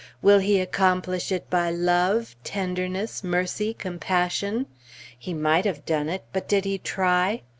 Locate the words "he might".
5.19-5.65